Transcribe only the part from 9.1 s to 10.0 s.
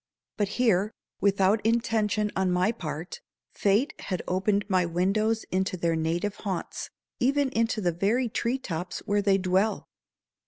they dwell.